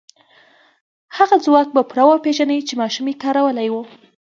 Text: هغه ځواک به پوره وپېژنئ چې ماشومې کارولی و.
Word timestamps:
هغه 1.17 1.35
ځواک 1.45 1.67
به 1.75 1.81
پوره 1.89 2.03
وپېژنئ 2.05 2.59
چې 2.67 2.79
ماشومې 2.81 3.13
کارولی 3.23 3.67
و. 3.71 3.75